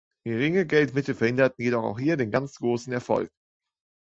[0.25, 3.31] Geringe Geldmittel verhinderten jedoch auch hier den ganz großen Erfolg.